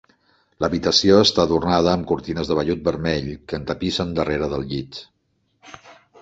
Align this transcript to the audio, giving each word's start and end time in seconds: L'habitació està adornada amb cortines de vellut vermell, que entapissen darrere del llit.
L'habitació 0.63 1.17
està 1.25 1.43
adornada 1.43 1.91
amb 1.97 2.07
cortines 2.11 2.49
de 2.53 2.57
vellut 2.61 2.81
vermell, 2.87 3.29
que 3.53 3.59
entapissen 3.61 4.17
darrere 4.21 4.49
del 4.55 4.67
llit. 4.73 4.99